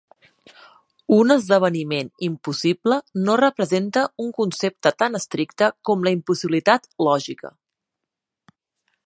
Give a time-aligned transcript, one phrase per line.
[1.17, 7.55] Un esdeveniment impossible no representa un concepte tan estricte com la impossibilitat lògica.